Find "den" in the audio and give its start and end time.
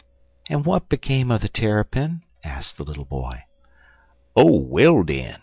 5.03-5.37